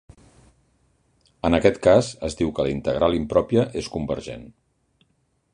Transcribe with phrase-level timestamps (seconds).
[1.49, 4.53] En aquest cas es diu que la integral impròpia és convergent.